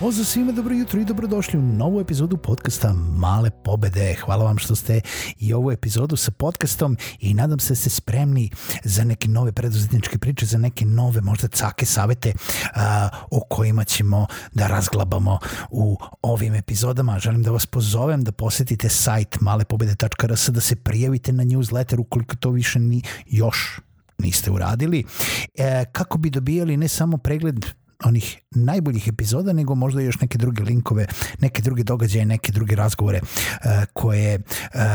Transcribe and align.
Pozdrav 0.00 0.24
svima, 0.24 0.52
dobro 0.52 0.74
jutro 0.74 1.00
i 1.00 1.04
dobrodošli 1.04 1.58
u 1.58 1.62
novu 1.62 2.00
epizodu 2.00 2.36
podcasta 2.36 2.92
Male 2.92 3.50
pobede. 3.64 4.14
Hvala 4.24 4.44
vam 4.44 4.58
što 4.58 4.74
ste 4.74 5.00
i 5.38 5.52
ovu 5.52 5.70
epizodu 5.70 6.16
sa 6.16 6.30
podcastom 6.30 6.96
i 7.20 7.34
nadam 7.34 7.58
se 7.58 7.72
da 7.72 7.76
ste 7.76 7.90
spremni 7.90 8.50
za 8.84 9.04
neke 9.04 9.28
nove 9.28 9.52
preduzetničke 9.52 10.18
priče, 10.18 10.46
za 10.46 10.58
neke 10.58 10.84
nove 10.84 11.20
možda 11.20 11.48
cake 11.48 11.86
savete 11.86 12.32
a, 12.74 13.08
o 13.30 13.40
kojima 13.40 13.84
ćemo 13.84 14.26
da 14.54 14.66
razglabamo 14.66 15.38
u 15.70 15.98
ovim 16.22 16.54
epizodama. 16.54 17.18
Želim 17.18 17.42
da 17.42 17.50
vas 17.50 17.66
pozovem 17.66 18.24
da 18.24 18.32
posetite 18.32 18.88
sajt 18.88 19.40
malepobede.rs 19.40 20.48
da 20.48 20.60
se 20.60 20.76
prijavite 20.76 21.32
na 21.32 21.44
newsletter 21.44 22.00
ukoliko 22.00 22.36
to 22.36 22.50
više 22.50 22.78
ni 22.78 23.02
još 23.26 23.80
niste 24.18 24.50
uradili, 24.50 25.04
e, 25.54 25.84
kako 25.92 26.18
bi 26.18 26.30
dobijali 26.30 26.76
ne 26.76 26.88
samo 26.88 27.18
pregled 27.18 27.66
onih 28.04 28.38
najboljih 28.50 29.08
epizoda, 29.08 29.52
nego 29.52 29.74
možda 29.74 30.00
još 30.00 30.20
neke 30.20 30.38
druge 30.38 30.62
linkove, 30.62 31.06
neke 31.40 31.62
druge 31.62 31.82
događaje, 31.82 32.26
neke 32.26 32.52
druge 32.52 32.76
razgovore 32.76 33.20
uh, 33.20 33.70
koje 33.92 34.36
uh, 34.36 34.42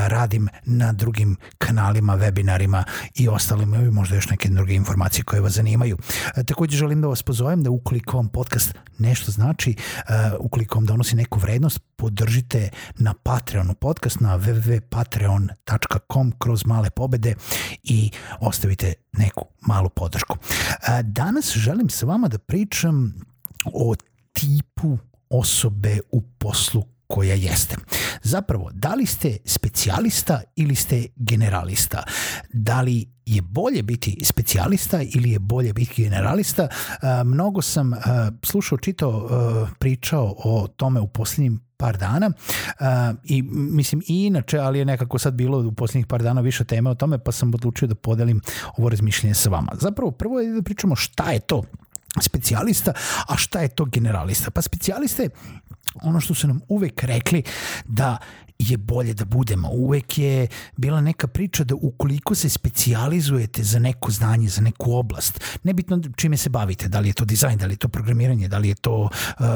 radim 0.08 0.48
na 0.66 0.92
drugim 0.94 1.38
kanalima, 1.58 2.18
webinarima 2.18 2.84
i 3.16 3.28
ostalim, 3.28 3.74
i 3.74 3.92
možda 3.92 4.16
još 4.16 4.30
neke 4.30 4.50
druge 4.50 4.74
informacije 4.74 5.24
koje 5.24 5.42
vas 5.42 5.54
zanimaju. 5.54 5.98
Uh, 5.98 6.44
takođe 6.44 6.78
želim 6.78 7.02
da 7.02 7.08
vas 7.08 7.24
pozovem 7.24 7.64
da 7.64 7.70
ukoliko 7.70 8.18
vam 8.18 8.28
podcast 8.28 8.74
nešto 8.98 9.32
znači, 9.32 9.76
ukoliko 10.40 10.76
vam 10.76 10.86
donosi 10.86 11.16
neku 11.16 11.40
vrednost, 11.40 11.80
podržite 11.96 12.70
na 12.98 13.14
Patreonu 13.14 13.74
podcast 13.74 14.20
na 14.20 14.38
www.patreon.com 14.38 16.32
kroz 16.40 16.66
male 16.66 16.90
pobede 16.90 17.36
i 17.84 18.12
ostavite 18.40 18.94
neku 19.14 19.46
malu 19.62 19.90
podršku. 19.90 20.38
Danas 21.04 21.54
želim 21.58 21.90
sa 21.90 22.06
vama 22.06 22.28
da 22.28 22.38
pričam 22.38 22.91
o 23.66 23.96
tipu 24.34 24.98
osobe 25.30 26.00
u 26.12 26.22
poslu 26.22 26.84
koja 27.08 27.36
jeste. 27.36 27.76
Zapravo, 28.24 28.70
da 28.74 28.94
li 28.94 29.06
ste 29.06 29.38
specijalista 29.46 30.42
ili 30.56 30.76
ste 30.76 31.06
generalista? 31.16 32.04
Da 32.54 32.82
li 32.82 33.06
je 33.26 33.42
bolje 33.42 33.84
biti 33.84 34.18
specijalista 34.24 35.02
ili 35.02 35.32
je 35.32 35.40
bolje 35.40 35.74
biti 35.74 36.04
generalista? 36.04 36.68
Mnogo 37.26 37.62
sam 37.62 37.92
slušao, 38.44 38.78
čitao, 38.78 39.30
pričao 39.80 40.36
o 40.38 40.68
tome 40.68 41.00
u 41.00 41.08
posljednjim 41.08 41.62
par 41.78 41.98
dana 41.98 42.32
i 43.24 43.42
mislim 43.52 44.02
i 44.08 44.26
inače, 44.26 44.58
ali 44.58 44.80
je 44.80 44.86
nekako 44.86 45.20
sad 45.20 45.34
bilo 45.34 45.68
u 45.68 45.72
poslednjih 45.72 46.08
par 46.08 46.24
dana 46.24 46.42
više 46.42 46.64
teme 46.64 46.90
o 46.90 46.96
tome, 46.96 47.24
pa 47.24 47.32
sam 47.32 47.54
odlučio 47.54 47.88
da 47.88 47.96
podelim 47.96 48.42
ovo 48.78 48.90
razmišljenje 48.90 49.34
sa 49.34 49.50
vama. 49.50 49.72
Zapravo 49.82 50.12
prvo 50.12 50.40
je 50.40 50.54
da 50.54 50.62
pričamo 50.62 50.96
šta 50.96 51.32
je 51.32 51.40
to 51.40 51.64
specijalista, 52.20 52.94
a 53.28 53.38
šta 53.38 53.60
je 53.60 53.68
to 53.68 53.86
generalista? 53.86 54.52
Pa 54.52 54.62
specijalista 54.62 55.24
je 55.24 55.30
ono 56.02 56.20
što 56.20 56.34
su 56.34 56.48
nam 56.48 56.62
uvek 56.68 57.04
rekli 57.04 57.44
da 57.86 58.18
je 58.70 58.78
bolje 58.78 59.14
da 59.14 59.26
budemo. 59.26 59.70
Uvek 59.72 60.18
je 60.18 60.48
bila 60.78 61.02
neka 61.02 61.28
priča 61.28 61.64
da 61.64 61.76
ukoliko 61.76 62.36
se 62.36 62.50
specijalizujete 62.50 63.64
za 63.64 63.80
neko 63.80 64.12
znanje, 64.12 64.48
za 64.50 64.62
neku 64.62 64.94
oblast, 64.94 65.40
nebitno 65.64 66.02
čime 66.16 66.38
se 66.38 66.50
bavite, 66.50 66.88
da 66.88 67.00
li 67.00 67.10
je 67.10 67.14
to 67.14 67.26
dizajn, 67.26 67.58
da 67.58 67.66
li 67.66 67.74
je 67.74 67.78
to 67.78 67.88
programiranje, 67.88 68.48
da 68.48 68.58
li 68.58 68.68
je 68.68 68.76
to 68.76 69.02
uh, 69.02 69.10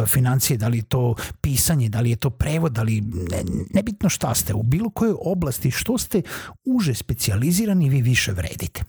financije, 0.08 0.58
da 0.58 0.68
li 0.68 0.78
je 0.78 0.84
to 0.84 1.16
pisanje, 1.42 1.90
da 1.90 2.00
li 2.02 2.10
je 2.10 2.16
to 2.16 2.30
prevod, 2.30 2.72
da 2.72 2.84
li 2.84 3.02
ne, 3.02 3.44
nebitno 3.74 4.10
šta 4.10 4.36
ste, 4.36 4.54
u 4.54 4.64
bilo 4.64 4.90
kojoj 4.90 5.16
oblasti 5.22 5.72
što 5.72 5.98
ste 5.98 6.22
uže 6.66 6.94
specijalizirani, 6.94 7.90
vi 7.90 8.02
više 8.02 8.32
vredite. 8.32 8.84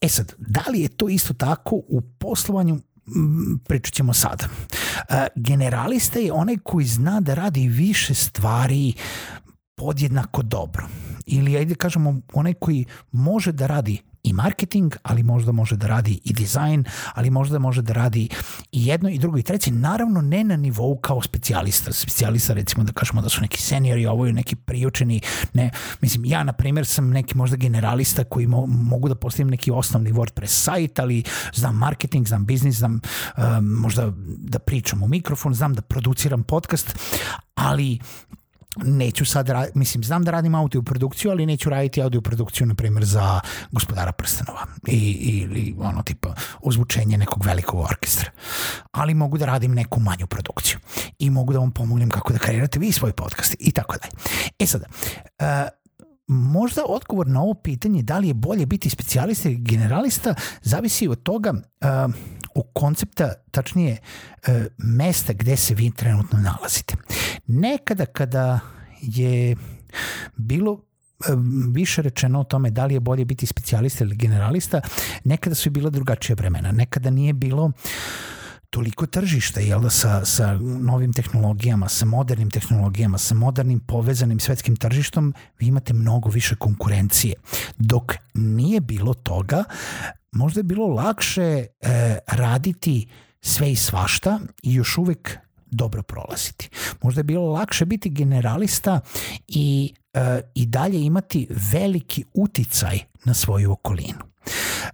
E 0.00 0.08
sad, 0.08 0.32
da 0.38 0.64
li 0.72 0.80
je 0.80 0.88
to 0.88 1.08
isto 1.08 1.34
tako 1.34 1.76
u 1.76 2.00
poslovanju 2.00 2.80
pričat 3.64 3.94
ćemo 3.94 4.12
sada. 4.12 4.44
E, 5.08 5.26
generalista 5.36 6.18
je 6.18 6.32
onaj 6.32 6.56
koji 6.62 6.86
zna 6.86 7.20
da 7.20 7.34
radi 7.34 7.68
više 7.68 8.14
stvari 8.14 8.92
podjednako 9.74 10.42
dobro. 10.42 10.88
Ili 11.26 11.56
ajde 11.56 11.74
kažemo 11.74 12.20
onaj 12.32 12.54
koji 12.54 12.84
može 13.12 13.52
da 13.52 13.66
radi 13.66 14.02
i 14.24 14.32
marketing, 14.32 14.96
ali 15.02 15.22
možda 15.22 15.52
može 15.52 15.76
da 15.76 15.86
radi 15.86 16.20
i 16.24 16.32
dizajn, 16.32 16.84
ali 17.14 17.30
možda 17.30 17.58
može 17.58 17.82
da 17.82 17.92
radi 17.92 18.28
i 18.72 18.86
jedno 18.86 19.08
i 19.08 19.18
drugo 19.18 19.38
i 19.38 19.42
treće, 19.42 19.72
naravno 19.72 20.20
ne 20.20 20.44
na 20.44 20.56
nivou 20.56 20.96
kao 20.96 21.22
specijalista. 21.22 21.92
Specijalista 21.92 22.52
recimo 22.52 22.84
da 22.84 22.92
kažemo 22.92 23.22
da 23.22 23.28
su 23.28 23.40
neki 23.40 23.62
seniori, 23.62 24.06
ovo 24.06 24.26
je 24.26 24.32
neki 24.32 24.56
priučeni, 24.56 25.20
ne, 25.52 25.70
mislim 26.00 26.24
ja 26.24 26.44
na 26.44 26.52
primjer 26.52 26.86
sam 26.86 27.10
neki 27.10 27.36
možda 27.36 27.56
generalista 27.56 28.24
koji 28.24 28.46
mo, 28.46 28.66
mogu 28.66 29.08
da 29.08 29.14
postavim 29.14 29.50
neki 29.50 29.70
osnovni 29.70 30.12
WordPress 30.12 30.46
sajt, 30.46 30.98
ali 30.98 31.22
znam 31.54 31.76
marketing, 31.76 32.28
znam 32.28 32.46
biznis, 32.46 32.76
znam 32.76 33.00
um, 33.36 33.64
možda 33.64 34.12
da 34.38 34.58
pričam 34.58 35.02
u 35.02 35.08
mikrofon, 35.08 35.54
znam 35.54 35.74
da 35.74 35.82
produciram 35.82 36.42
podcast, 36.42 36.98
ali 37.54 37.98
neću 38.76 39.24
sad, 39.24 39.48
mislim, 39.74 40.04
znam 40.04 40.24
da 40.24 40.30
radim 40.30 40.54
audio 40.54 40.82
produkciju, 40.82 41.30
ali 41.30 41.46
neću 41.46 41.70
raditi 41.70 42.02
audio 42.02 42.20
produkciju, 42.20 42.66
na 42.66 42.74
primjer, 42.74 43.04
za 43.04 43.40
gospodara 43.72 44.12
prstenova 44.12 44.66
i, 44.86 45.10
ili 45.10 45.74
ono 45.78 46.02
tipa 46.02 46.34
ozvučenje 46.62 47.18
nekog 47.18 47.44
velikog 47.46 47.80
orkestra. 47.80 48.30
Ali 48.92 49.14
mogu 49.14 49.38
da 49.38 49.46
radim 49.46 49.74
neku 49.74 50.00
manju 50.00 50.26
produkciju 50.26 50.78
i 51.18 51.30
mogu 51.30 51.52
da 51.52 51.58
vam 51.58 51.70
pomognem 51.70 52.10
kako 52.10 52.32
da 52.32 52.38
kreirate 52.38 52.78
vi 52.78 52.92
svoj 52.92 53.12
podcast 53.12 53.56
i 53.58 53.72
tako 53.72 53.96
dalje. 53.96 54.12
E 54.58 54.66
sada, 54.66 54.86
uh, 55.40 55.68
možda 56.26 56.82
odgovor 56.88 57.26
na 57.26 57.42
ovo 57.42 57.54
pitanje 57.54 58.02
da 58.02 58.18
li 58.18 58.28
je 58.28 58.34
bolje 58.34 58.66
biti 58.66 58.90
specijalista 58.90 59.48
ili 59.48 59.58
generalista 59.58 60.34
zavisi 60.62 61.08
od 61.08 61.22
toga 61.22 61.52
uh, 61.52 62.14
u 62.54 62.62
koncepta, 62.62 63.32
tačnije 63.50 63.98
uh, 64.48 64.54
mesta 64.78 65.32
gde 65.32 65.56
se 65.56 65.74
vi 65.74 65.90
trenutno 65.90 66.38
nalazite. 66.38 66.94
Nekada 67.46 68.06
kada 68.06 68.60
je 69.00 69.56
bilo 70.36 70.80
više 71.72 72.02
rečeno 72.02 72.40
o 72.40 72.44
tome 72.44 72.70
da 72.70 72.86
li 72.86 72.94
je 72.94 73.00
bolje 73.00 73.24
biti 73.24 73.46
specijalista 73.46 74.04
ili 74.04 74.16
generalista, 74.16 74.80
nekada 75.24 75.54
su 75.54 75.70
bila 75.70 75.90
drugačija 75.90 76.36
vremena. 76.36 76.72
Nekada 76.72 77.10
nije 77.10 77.32
bilo 77.32 77.72
toliko 78.70 79.06
tržišta 79.06 79.60
jel 79.60 79.80
da, 79.80 79.90
sa, 79.90 80.24
sa 80.24 80.58
novim 80.60 81.12
tehnologijama, 81.12 81.88
sa 81.88 82.06
modernim 82.06 82.50
tehnologijama, 82.50 83.18
sa 83.18 83.34
modernim 83.34 83.80
povezanim 83.80 84.40
svetskim 84.40 84.76
tržištom, 84.76 85.34
vi 85.58 85.66
imate 85.66 85.94
mnogo 85.94 86.28
više 86.28 86.56
konkurencije. 86.56 87.34
Dok 87.76 88.14
nije 88.34 88.80
bilo 88.80 89.14
toga, 89.14 89.64
možda 90.32 90.60
je 90.60 90.64
bilo 90.64 90.86
lakše 90.86 91.42
e, 91.42 91.66
raditi 92.26 93.08
sve 93.40 93.72
i 93.72 93.76
svašta 93.76 94.40
i 94.62 94.74
još 94.74 94.98
uvek 94.98 95.38
dobro 95.74 96.02
prolaziti. 96.02 96.70
Možda 97.02 97.18
je 97.18 97.24
bilo 97.24 97.52
lakše 97.52 97.84
biti 97.84 98.10
generalista 98.10 99.00
i, 99.48 99.94
e, 100.14 100.40
i 100.54 100.66
dalje 100.66 101.04
imati 101.04 101.48
veliki 101.72 102.24
uticaj 102.34 102.98
na 103.24 103.34
svoju 103.34 103.72
okolinu. 103.72 104.24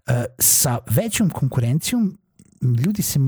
E, 0.06 0.24
sa 0.38 0.78
većom 0.90 1.30
konkurencijom 1.30 2.19
ljudi 2.60 3.02
se 3.02 3.20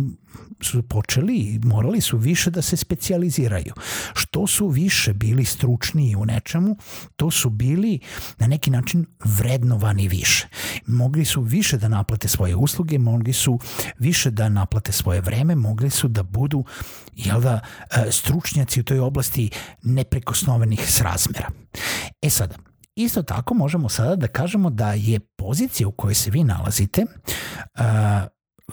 su 0.61 0.83
počeli 0.83 1.61
morali 1.65 2.01
su 2.01 2.19
više 2.19 2.51
da 2.51 2.63
se 2.63 2.77
specijaliziraju. 2.77 3.73
Što 4.15 4.47
su 4.47 4.69
više 4.69 5.13
bili 5.13 5.45
stručniji 5.45 6.17
u 6.17 6.27
nečemu, 6.27 6.77
to 7.17 7.31
su 7.31 7.51
bili 7.51 7.99
na 8.39 8.47
neki 8.47 8.71
način 8.71 9.07
vrednovani 9.25 10.09
više. 10.09 10.49
Mogli 10.87 11.25
su 11.25 11.41
više 11.41 11.79
da 11.79 11.89
naplate 11.89 12.29
svoje 12.29 12.57
usluge, 12.57 12.99
mogli 12.99 13.33
su 13.33 13.59
više 13.99 14.31
da 14.31 14.49
naplate 14.49 14.93
svoje 14.93 15.21
vreme, 15.21 15.55
mogli 15.55 15.91
su 15.91 16.09
da 16.09 16.23
budu 16.23 16.65
jel 17.17 17.41
da, 17.41 17.61
e, 17.91 18.13
stručnjaci 18.13 18.81
u 18.81 18.85
toj 18.85 18.99
oblasti 18.99 19.51
neprekosnovenih 19.83 20.81
srazmera. 20.91 21.49
E 22.23 22.31
sada, 22.31 22.57
Isto 22.97 23.23
tako 23.23 23.55
možemo 23.55 23.89
sada 23.89 24.17
da 24.17 24.29
kažemo 24.29 24.71
da 24.71 24.93
je 24.93 25.21
pozicija 25.21 25.89
u 25.89 25.93
kojoj 25.93 26.15
se 26.15 26.31
vi 26.31 26.45
nalazite 26.45 27.05
uh, 27.05 27.83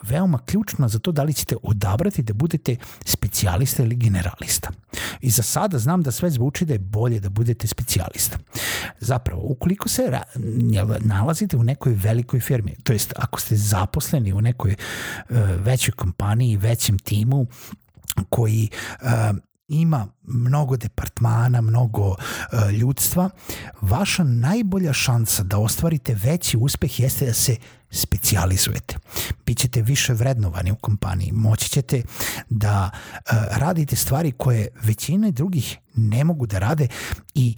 veoma 0.04 0.40
ključna 0.46 0.88
za 0.88 1.00
to 1.00 1.12
da 1.12 1.24
li 1.24 1.34
ćete 1.34 1.56
odabrati 1.64 2.24
da 2.24 2.34
budete 2.34 2.76
specijalista 3.06 3.84
ili 3.84 3.96
generalista. 3.96 4.70
I 5.22 5.30
za 5.30 5.44
sada 5.44 5.80
znam 5.80 6.02
da 6.04 6.12
sve 6.12 6.30
zvuči 6.30 6.66
da 6.66 6.74
je 6.74 6.80
bolje 6.80 7.20
da 7.20 7.30
budete 7.30 7.68
specijalista. 7.68 8.38
Zapravo, 9.00 9.42
ukoliko 9.44 9.90
se 9.90 10.12
nalazite 11.00 11.58
u 11.58 11.64
nekoj 11.64 11.94
velikoj 11.94 12.40
firmi, 12.40 12.76
to 12.84 12.94
jest 12.94 13.14
ako 13.16 13.40
ste 13.40 13.56
zaposleni 13.56 14.34
u 14.34 14.42
nekoj 14.42 14.76
uh, 15.30 15.38
većoj 15.58 15.92
kompaniji, 15.92 16.58
većem 16.58 17.00
timu, 17.00 17.48
koji 18.30 18.70
uh, 19.02 19.38
ima 19.68 20.08
mnogo 20.24 20.78
departmana, 20.78 21.62
mnogo 21.62 22.08
uh, 22.10 22.16
ljudstva, 22.72 23.30
vaša 23.82 24.24
najbolja 24.24 24.94
šansa 24.94 25.44
da 25.44 25.58
ostvarite 25.58 26.16
veći 26.24 26.58
uspeh 26.58 27.00
jeste 27.00 27.26
da 27.26 27.34
se 27.34 27.56
specijalizujete. 27.92 28.98
Bićete 29.46 29.82
više 29.82 30.14
vrednovani 30.14 30.72
u 30.72 30.76
kompaniji, 30.76 31.32
moći 31.32 31.70
ćete 31.70 32.04
da 32.50 32.90
uh, 32.92 33.22
radite 33.52 33.96
stvari 33.96 34.32
koje 34.32 34.68
većina 34.84 35.32
drugih 35.32 35.78
ne 35.96 36.24
mogu 36.24 36.46
da 36.46 36.60
rade 36.60 36.88
i 37.36 37.56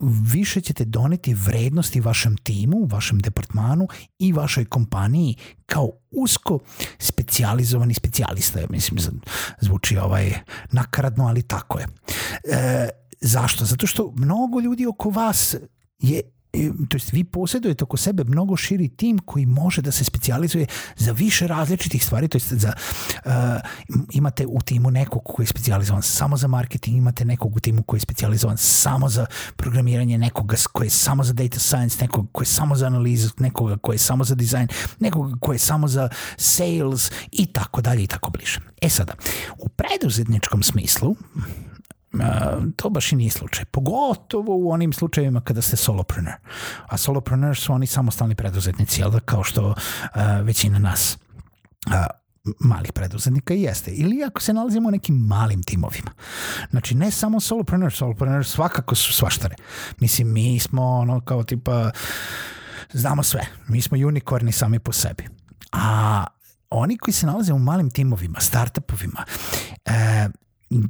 više 0.00 0.60
ćete 0.60 0.84
doneti 0.84 1.34
vrednosti 1.34 2.00
vašem 2.00 2.36
timu, 2.36 2.86
vašem 2.90 3.18
departmanu 3.18 3.88
i 4.18 4.32
vašoj 4.32 4.64
kompaniji 4.64 5.36
kao 5.66 5.90
usko 6.10 6.58
specijalizovani 6.98 7.94
specijalista. 7.94 8.60
Mislim, 8.70 9.20
zvuči 9.60 9.96
ovaj 9.96 10.34
nakaradno, 10.72 11.26
ali 11.26 11.42
tako 11.42 11.78
je. 11.78 11.86
E, 12.44 12.88
zašto? 13.20 13.64
Zato 13.64 13.86
što 13.86 14.12
mnogo 14.16 14.60
ljudi 14.60 14.86
oko 14.86 15.10
vas 15.10 15.56
je 15.98 16.20
to 16.88 16.96
jest 16.96 17.12
vi 17.12 17.24
posjedujete 17.24 17.84
oko 17.84 17.96
sebe 17.96 18.24
mnogo 18.24 18.56
širi 18.56 18.88
tim 18.88 19.18
koji 19.18 19.46
može 19.46 19.82
da 19.82 19.92
se 19.92 20.04
specijalizuje 20.04 20.66
za 20.96 21.12
više 21.12 21.46
različitih 21.46 22.04
stvari, 22.04 22.28
to 22.28 22.36
jest 22.36 22.52
za, 22.52 22.72
uh, 23.24 23.32
imate 24.12 24.46
u 24.46 24.60
timu 24.60 24.90
nekog 24.90 25.22
koji 25.24 25.44
je 25.44 25.48
specijalizovan 25.48 26.02
samo 26.02 26.36
za 26.36 26.48
marketing, 26.48 26.96
imate 26.96 27.24
nekog 27.24 27.56
u 27.56 27.60
timu 27.60 27.82
koji 27.82 27.98
je 27.98 28.00
specijalizovan 28.00 28.56
samo 28.56 29.08
za 29.08 29.26
programiranje, 29.56 30.18
nekoga 30.18 30.56
koji 30.72 30.86
je 30.86 30.90
samo 30.90 31.24
za 31.24 31.32
data 31.32 31.58
science, 31.58 31.98
nekog 32.00 32.26
koji 32.32 32.44
je 32.44 32.48
samo 32.48 32.76
za 32.76 32.86
analizu, 32.86 33.28
nekoga 33.38 33.76
koji 33.76 33.94
je 33.94 33.98
samo 33.98 34.24
za 34.24 34.34
dizajn, 34.34 34.68
nekoga 35.00 35.34
koji 35.40 35.54
je 35.54 35.58
samo 35.58 35.88
za 35.88 36.08
sales 36.36 37.10
i 37.32 37.46
tako 37.46 37.80
dalje 37.80 38.02
i 38.02 38.06
tako 38.06 38.30
bliže. 38.30 38.60
E 38.82 38.88
sada, 38.88 39.12
u 39.58 39.68
preduzetničkom 39.68 40.62
smislu, 40.62 41.16
to 42.76 42.90
baš 42.90 43.12
i 43.12 43.16
nije 43.16 43.30
slučaj. 43.30 43.64
Pogotovo 43.64 44.56
u 44.56 44.70
onim 44.70 44.92
slučajevima 44.92 45.40
kada 45.40 45.62
ste 45.62 45.76
solopreneur. 45.76 46.34
A 46.86 46.96
solopreneur 46.96 47.56
su 47.56 47.72
oni 47.72 47.86
samostalni 47.86 48.34
preduzetnici, 48.34 49.00
jel 49.00 49.10
da, 49.10 49.20
kao 49.20 49.44
što 49.44 49.74
većina 50.42 50.78
nas 50.78 51.18
malih 52.60 52.92
preduzetnika 52.92 53.54
i 53.54 53.62
jeste. 53.62 53.90
Ili 53.90 54.24
ako 54.24 54.40
se 54.40 54.52
nalazimo 54.52 54.88
u 54.88 54.92
nekim 54.92 55.14
malim 55.14 55.62
timovima. 55.62 56.10
Znači, 56.70 56.94
ne 56.94 57.10
samo 57.10 57.40
solopreneur, 57.40 57.92
solopreneur 57.92 58.46
svakako 58.46 58.94
su 58.94 59.12
svaštare. 59.12 59.54
Mislim, 60.00 60.32
mi 60.32 60.58
smo 60.58 60.82
ono 60.82 61.20
kao 61.20 61.42
tipa 61.42 61.90
znamo 62.92 63.22
sve. 63.22 63.46
Mi 63.68 63.80
smo 63.80 63.98
unikorni 64.08 64.52
sami 64.52 64.78
po 64.78 64.92
sebi. 64.92 65.24
A 65.72 66.24
oni 66.70 66.98
koji 66.98 67.14
se 67.14 67.26
nalaze 67.26 67.52
u 67.52 67.58
malim 67.58 67.90
timovima, 67.90 68.40
startupovima, 68.40 69.24
e, 69.84 70.28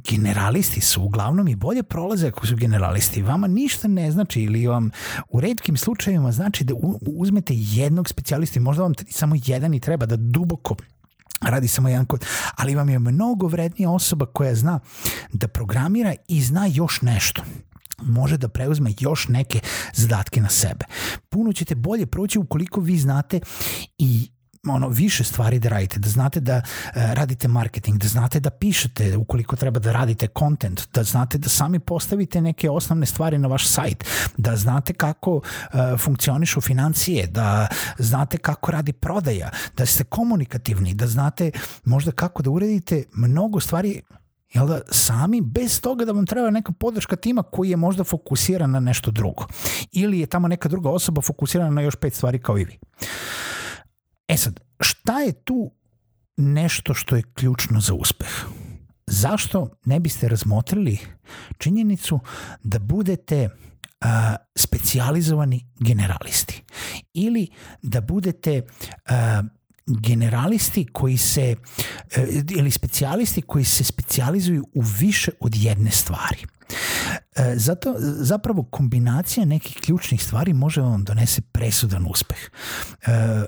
generalisti 0.09 0.81
su 0.81 1.03
uglavnom 1.03 1.47
i 1.47 1.55
bolje 1.55 1.83
prolaze 1.83 2.27
ako 2.27 2.47
su 2.47 2.55
generalisti. 2.55 3.21
Vama 3.21 3.47
ništa 3.47 3.87
ne 3.87 4.11
znači 4.11 4.41
ili 4.41 4.67
vam 4.67 4.91
u 5.29 5.39
redkim 5.39 5.77
slučajevima 5.77 6.31
znači 6.31 6.63
da 6.63 6.73
uzmete 7.01 7.53
jednog 7.55 8.09
specijalistu 8.09 8.61
možda 8.61 8.83
vam 8.83 8.93
samo 9.09 9.35
jedan 9.45 9.73
i 9.73 9.79
treba 9.79 10.05
da 10.05 10.15
duboko 10.15 10.75
radi 11.41 11.67
samo 11.67 11.89
jedan 11.89 12.05
kod, 12.05 12.25
ali 12.55 12.75
vam 12.75 12.89
je 12.89 12.99
mnogo 12.99 13.47
vrednija 13.47 13.89
osoba 13.89 14.25
koja 14.25 14.55
zna 14.55 14.79
da 15.33 15.47
programira 15.47 16.13
i 16.27 16.41
zna 16.41 16.65
još 16.65 17.01
nešto 17.01 17.43
može 18.01 18.37
da 18.37 18.49
preuzme 18.49 18.93
još 18.99 19.27
neke 19.27 19.59
zadatke 19.93 20.41
na 20.41 20.49
sebe. 20.49 20.85
Puno 21.29 21.53
ćete 21.53 21.75
bolje 21.75 22.05
proći 22.05 22.39
ukoliko 22.39 22.81
vi 22.81 22.97
znate 22.97 23.39
i 23.97 24.29
ono 24.69 24.89
više 24.89 25.23
stvari 25.23 25.59
da 25.59 25.69
radite, 25.69 25.99
da 25.99 26.09
znate 26.09 26.39
da 26.39 26.61
uh, 26.65 26.91
radite 26.95 27.47
marketing, 27.47 27.97
da 27.97 28.07
znate 28.07 28.39
da 28.39 28.49
pišete 28.49 29.17
ukoliko 29.17 29.55
treba 29.55 29.79
da 29.79 29.91
radite 29.91 30.27
content, 30.39 30.81
da 30.93 31.03
znate 31.03 31.37
da 31.37 31.49
sami 31.49 31.79
postavite 31.79 32.41
neke 32.41 32.69
osnovne 32.69 33.05
stvari 33.05 33.37
na 33.37 33.47
vaš 33.47 33.67
sajt, 33.67 34.05
da 34.37 34.55
znate 34.55 34.93
kako 34.93 35.31
uh, 35.35 35.41
funkcionišu 35.99 36.61
financije, 36.61 37.27
da 37.27 37.67
znate 37.97 38.37
kako 38.37 38.71
radi 38.71 38.93
prodaja, 38.93 39.49
da 39.77 39.85
ste 39.85 40.03
komunikativni, 40.03 40.93
da 40.93 41.07
znate 41.07 41.51
možda 41.85 42.11
kako 42.11 42.43
da 42.43 42.49
uredite 42.49 43.03
mnogo 43.13 43.59
stvari 43.59 44.01
jel 44.55 44.67
da, 44.67 44.79
sami, 44.91 45.41
bez 45.41 45.81
toga 45.81 46.05
da 46.05 46.11
vam 46.11 46.25
treba 46.25 46.49
neka 46.49 46.71
podrška 46.71 47.15
tima 47.15 47.43
koji 47.43 47.69
je 47.69 47.77
možda 47.77 48.03
fokusiran 48.03 48.71
na 48.71 48.79
nešto 48.79 49.11
drugo. 49.11 49.47
Ili 49.91 50.19
je 50.19 50.25
tamo 50.25 50.47
neka 50.47 50.69
druga 50.69 50.89
osoba 50.89 51.21
fokusirana 51.21 51.69
na 51.69 51.81
još 51.81 51.95
pet 51.95 52.13
stvari 52.13 52.39
kao 52.39 52.57
i 52.57 52.65
vi. 52.65 52.79
E 54.27 54.37
sad, 54.37 54.59
šta 54.79 55.19
je 55.19 55.33
tu 55.33 55.71
nešto 56.37 56.93
što 56.93 57.15
je 57.15 57.23
ključno 57.33 57.79
za 57.79 57.93
uspeh? 57.93 58.45
Zašto 59.07 59.69
ne 59.85 59.99
biste 59.99 60.27
razmotrili 60.27 60.99
činjenicu 61.57 62.19
da 62.63 62.79
budete 62.79 63.49
a, 64.01 64.35
specijalizovani 64.55 65.65
generalisti 65.79 66.63
ili 67.13 67.47
da 67.81 68.01
budete 68.01 68.61
a, 69.05 69.43
generalisti 69.87 70.85
koji 70.85 71.17
se 71.17 71.55
ili 72.57 72.71
specijalisti 72.71 73.41
koji 73.41 73.65
se 73.65 73.83
specijalizuju 73.83 74.67
u 74.73 74.81
više 74.99 75.31
od 75.39 75.55
jedne 75.55 75.91
stvari. 75.91 76.45
E, 77.35 77.53
zato 77.57 77.95
zapravo 77.99 78.63
kombinacija 78.63 79.45
nekih 79.45 79.77
ključnih 79.81 80.23
stvari 80.23 80.53
može 80.53 80.81
vam 80.81 81.03
donese 81.03 81.41
presudan 81.41 82.05
uspeh. 82.09 82.37
E, 82.37 82.49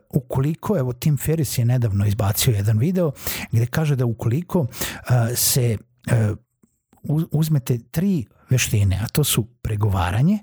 ukoliko, 0.10 0.78
evo 0.78 0.94
Tim 0.94 1.18
Ferriss 1.18 1.58
je 1.58 1.66
nedavno 1.66 2.06
izbacio 2.06 2.54
jedan 2.54 2.78
video 2.78 3.12
gde 3.52 3.66
kaže 3.66 3.96
da 3.96 4.06
ukoliko 4.06 4.68
e, 4.70 5.36
se 5.36 5.78
e, 6.08 6.34
uzmete 7.32 7.80
tri 7.92 8.26
veštine, 8.50 9.00
a 9.04 9.08
to 9.08 9.24
su 9.24 9.46
pregovaranje, 9.62 10.40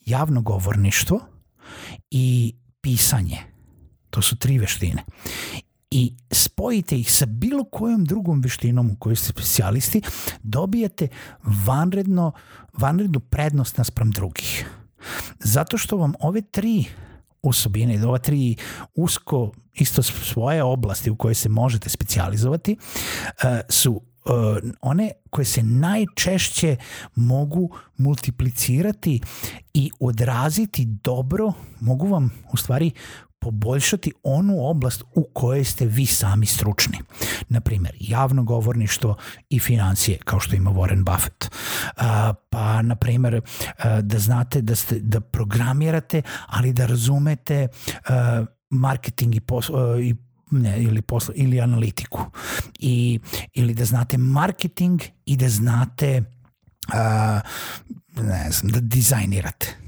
javno 0.00 0.42
govorništvo 0.42 1.20
i 2.10 2.56
pisanje. 2.80 3.38
To 4.10 4.22
su 4.22 4.36
tri 4.36 4.58
veštine 4.58 5.04
i 5.90 6.14
spojite 6.30 6.98
ih 6.98 7.12
sa 7.12 7.26
bilo 7.26 7.64
kojom 7.64 8.04
drugom 8.04 8.40
veštinom 8.40 8.90
u 8.90 8.96
kojoj 8.98 9.16
ste 9.16 9.26
specijalisti, 9.26 10.02
dobijete 10.42 11.08
vanredno, 11.66 12.32
vanrednu 12.78 13.20
prednost 13.20 13.78
naspram 13.78 14.10
drugih. 14.10 14.66
Zato 15.38 15.78
što 15.78 15.96
vam 15.96 16.12
ove 16.20 16.40
tri 16.42 16.84
osobine, 17.42 18.06
ova 18.06 18.18
tri 18.18 18.56
usko 18.94 19.52
isto 19.74 20.02
svoje 20.02 20.62
oblasti 20.62 21.10
u 21.10 21.16
koje 21.16 21.34
se 21.34 21.48
možete 21.48 21.88
specijalizovati 21.88 22.76
e, 23.42 23.60
su 23.68 24.00
e, 24.00 24.30
one 24.80 25.10
koje 25.30 25.44
se 25.44 25.62
najčešće 25.62 26.76
mogu 27.14 27.70
multiplicirati 27.96 29.20
i 29.74 29.90
odraziti 30.00 30.84
dobro, 30.84 31.52
mogu 31.80 32.06
vam 32.06 32.30
u 32.52 32.56
stvari 32.56 32.90
poboljšati 33.40 34.12
onu 34.22 34.54
oblast 34.58 35.02
u 35.14 35.28
kojoj 35.32 35.64
ste 35.64 35.86
vi 35.86 36.06
sami 36.06 36.46
stručni. 36.46 36.98
Naprimer, 37.48 37.96
javno 38.00 38.42
govorništvo 38.42 39.16
i 39.50 39.58
financije, 39.58 40.18
kao 40.24 40.40
što 40.40 40.56
ima 40.56 40.70
Warren 40.70 41.04
Buffett. 41.04 41.50
Pa, 42.50 42.82
na 42.82 42.94
primer, 42.94 43.40
da 44.02 44.18
znate 44.18 44.60
da, 44.60 44.76
ste, 44.76 44.98
da 45.00 45.20
programirate, 45.20 46.22
ali 46.46 46.72
da 46.72 46.86
razumete 46.86 47.68
marketing 48.70 49.34
i, 49.34 49.40
pos, 49.40 49.70
i 50.00 50.14
ne, 50.50 50.82
ili, 50.82 51.02
poslo, 51.02 51.34
ili 51.36 51.60
analitiku. 51.60 52.24
I, 52.78 53.20
ili 53.54 53.74
da 53.74 53.84
znate 53.84 54.18
marketing 54.18 55.00
i 55.26 55.36
da 55.36 55.48
znate 55.48 56.22
a, 56.92 57.40
ne 58.16 58.50
znam, 58.50 58.72
da 58.72 58.80
dizajnirate 58.80 59.79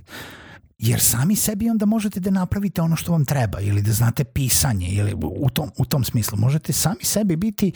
jer 0.82 1.00
sami 1.00 1.36
sebi 1.36 1.70
onda 1.70 1.86
možete 1.86 2.20
da 2.20 2.30
napravite 2.30 2.82
ono 2.82 2.96
što 2.96 3.12
vam 3.12 3.24
treba 3.24 3.60
ili 3.60 3.82
da 3.82 3.92
znate 3.92 4.24
pisanje 4.24 4.88
ili 4.88 5.14
u 5.22 5.50
tom, 5.50 5.70
u 5.78 5.84
tom 5.84 6.04
smislu. 6.04 6.38
Možete 6.38 6.72
sami 6.72 7.04
sebi 7.04 7.36
biti 7.36 7.72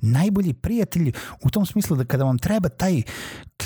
najbolji 0.00 0.52
prijatelj 0.52 1.12
u 1.42 1.50
tom 1.50 1.66
smislu 1.66 1.96
da 1.96 2.04
kada 2.04 2.24
vam 2.24 2.38
treba 2.38 2.68
taj 2.68 3.02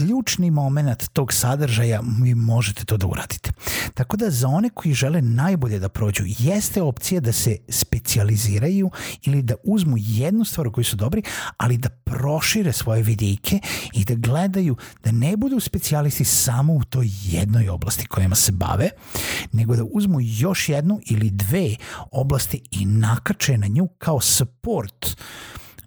ključni 0.00 0.50
moment 0.50 1.09
tog 1.12 1.33
sadržaja 1.33 2.00
vi 2.23 2.35
možete 2.35 2.85
to 2.85 2.97
da 2.97 3.07
uradite. 3.07 3.52
Tako 3.95 4.16
da 4.16 4.30
za 4.30 4.49
one 4.49 4.71
koji 4.71 4.95
žele 4.95 5.23
najbolje 5.23 5.78
da 5.78 5.88
prođu 5.88 6.25
jeste 6.26 6.83
opcija 6.83 7.21
da 7.21 7.33
se 7.33 7.57
specijaliziraju 7.69 8.90
ili 9.23 9.42
da 9.42 9.54
uzmu 9.64 9.97
jednu 9.99 10.45
stvar 10.45 10.69
u 10.69 10.73
kojoj 10.73 10.85
su 10.85 10.97
dobri, 10.97 11.23
ali 11.57 11.78
da 11.78 11.88
prošire 11.88 12.73
svoje 12.73 13.02
vidike 13.02 13.59
i 13.92 14.04
da 14.04 14.14
gledaju 14.14 14.76
da 15.04 15.12
ne 15.12 15.37
budu 15.37 15.61
specijalisti 15.61 16.25
samo 16.25 16.75
u 16.75 16.85
toj 16.85 17.09
jednoj 17.25 17.69
oblasti 17.69 18.07
kojima 18.07 18.35
se 18.35 18.52
bave, 18.52 18.90
nego 19.52 19.76
da 19.76 19.85
uzmu 19.92 20.19
još 20.21 20.69
jednu 20.69 21.00
ili 21.07 21.30
dve 21.30 21.76
oblasti 22.11 22.62
i 22.71 22.87
nakače 22.87 23.59
na 23.59 23.66
nju 23.66 23.88
kao 23.99 24.21
support 24.21 25.16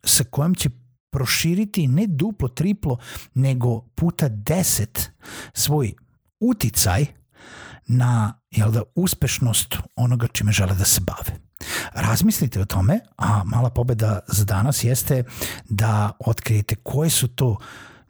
sa 0.04 0.24
kojom 0.24 0.56
će 0.56 0.70
proširiti 1.14 1.88
ne 1.88 2.08
duplo, 2.08 2.50
triplo, 2.50 2.98
nego 3.34 3.82
puta 3.96 4.30
deset 4.30 5.12
svoj 5.54 5.94
uticaj 6.40 7.06
na 7.88 8.40
jel 8.52 8.72
da, 8.72 8.82
uspešnost 8.96 9.78
onoga 9.96 10.28
čime 10.28 10.52
žele 10.52 10.76
da 10.76 10.86
se 10.86 11.02
bave. 11.02 11.40
Razmislite 11.94 12.62
o 12.62 12.66
tome, 12.66 13.00
a 13.18 13.44
mala 13.44 13.70
pobeda 13.70 14.20
za 14.28 14.46
danas 14.46 14.84
jeste 14.84 15.24
da 15.70 16.12
otkrijete 16.20 16.76
koje 16.76 17.10
su 17.10 17.28
to 17.28 17.58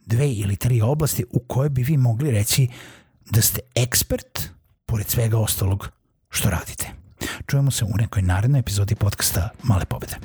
dve 0.06 0.32
ili 0.32 0.56
tri 0.56 0.80
oblasti 0.80 1.24
u 1.30 1.38
koje 1.38 1.70
bi 1.70 1.82
vi 1.82 1.96
mogli 1.96 2.30
reći 2.30 2.68
da 3.30 3.42
ste 3.42 3.60
ekspert 3.74 4.48
pored 4.86 5.08
svega 5.08 5.38
ostalog 5.38 5.88
što 6.28 6.50
radite. 6.50 6.90
Čujemo 7.46 7.70
se 7.70 7.84
u 7.84 7.96
nekoj 7.96 8.22
narednoj 8.22 8.60
epizodi 8.60 8.94
podcasta 8.94 9.48
Male 9.62 9.84
pobede. 9.84 10.16